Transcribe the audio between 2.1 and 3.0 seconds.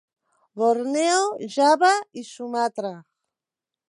i Sumatra.